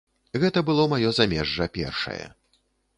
Гэта 0.43 0.63
было 0.69 0.87
маё 0.95 1.13
замежжа 1.19 1.71
першае. 1.79 2.21